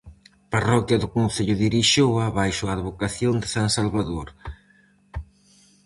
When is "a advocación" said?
2.65-3.33